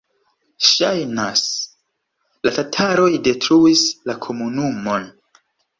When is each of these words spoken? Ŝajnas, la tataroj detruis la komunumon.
Ŝajnas, 0.69 1.43
la 2.49 2.55
tataroj 2.57 3.09
detruis 3.29 3.87
la 4.11 4.21
komunumon. 4.27 5.11